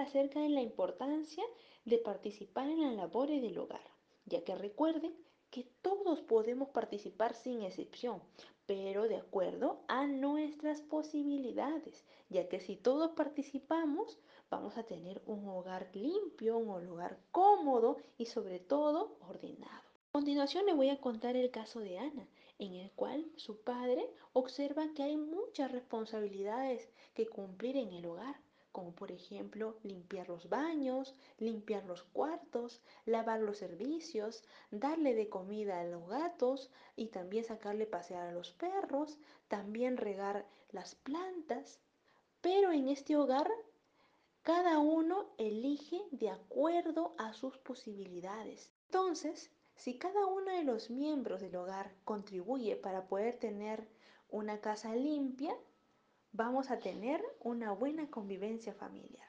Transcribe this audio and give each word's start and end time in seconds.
acerca 0.00 0.40
de 0.40 0.48
la 0.48 0.62
importancia 0.62 1.44
de 1.84 1.98
participar 1.98 2.68
en 2.68 2.82
las 2.82 2.94
labores 2.94 3.42
del 3.42 3.58
hogar, 3.58 3.84
ya 4.24 4.44
que 4.44 4.54
recuerden 4.54 5.14
que 5.50 5.64
todos 5.82 6.20
podemos 6.20 6.68
participar 6.68 7.34
sin 7.34 7.62
excepción, 7.62 8.22
pero 8.66 9.08
de 9.08 9.16
acuerdo 9.16 9.82
a 9.88 10.06
nuestras 10.06 10.80
posibilidades, 10.82 12.04
ya 12.28 12.48
que 12.48 12.60
si 12.60 12.76
todos 12.76 13.10
participamos, 13.12 14.18
vamos 14.50 14.78
a 14.78 14.84
tener 14.84 15.20
un 15.26 15.48
hogar 15.48 15.90
limpio, 15.94 16.58
un 16.58 16.86
hogar 16.88 17.18
cómodo 17.32 17.96
y 18.16 18.26
sobre 18.26 18.60
todo 18.60 19.18
ordenado. 19.28 19.82
A 20.10 20.12
continuación 20.12 20.66
le 20.66 20.74
voy 20.74 20.90
a 20.90 21.00
contar 21.00 21.34
el 21.36 21.50
caso 21.50 21.80
de 21.80 21.98
Ana, 21.98 22.28
en 22.58 22.74
el 22.74 22.92
cual 22.92 23.26
su 23.36 23.62
padre 23.62 24.08
observa 24.32 24.92
que 24.94 25.02
hay 25.02 25.16
muchas 25.16 25.72
responsabilidades 25.72 26.88
que 27.14 27.26
cumplir 27.26 27.76
en 27.76 27.92
el 27.92 28.06
hogar 28.06 28.36
como 28.72 28.94
por 28.94 29.10
ejemplo 29.10 29.78
limpiar 29.82 30.28
los 30.28 30.48
baños, 30.48 31.14
limpiar 31.38 31.84
los 31.84 32.02
cuartos, 32.02 32.80
lavar 33.04 33.40
los 33.40 33.58
servicios, 33.58 34.44
darle 34.70 35.14
de 35.14 35.28
comida 35.28 35.80
a 35.80 35.84
los 35.84 36.08
gatos 36.08 36.70
y 36.96 37.08
también 37.08 37.44
sacarle 37.44 37.86
pasear 37.86 38.28
a 38.28 38.32
los 38.32 38.52
perros, 38.52 39.18
también 39.48 39.96
regar 39.96 40.46
las 40.70 40.94
plantas. 40.94 41.80
Pero 42.40 42.72
en 42.72 42.88
este 42.88 43.16
hogar 43.16 43.50
cada 44.42 44.78
uno 44.78 45.30
elige 45.36 46.00
de 46.12 46.30
acuerdo 46.30 47.14
a 47.18 47.34
sus 47.34 47.58
posibilidades. 47.58 48.72
Entonces, 48.86 49.50
si 49.76 49.98
cada 49.98 50.26
uno 50.26 50.50
de 50.50 50.64
los 50.64 50.90
miembros 50.90 51.40
del 51.40 51.56
hogar 51.56 51.94
contribuye 52.04 52.74
para 52.76 53.06
poder 53.06 53.36
tener 53.38 53.86
una 54.30 54.60
casa 54.60 54.94
limpia, 54.94 55.54
vamos 56.32 56.70
a 56.70 56.78
tener 56.78 57.22
una 57.40 57.72
buena 57.72 58.08
convivencia 58.10 58.72
familiar. 58.74 59.28